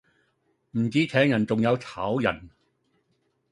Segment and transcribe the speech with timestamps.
[0.71, 2.49] 唔止請人仲有炒人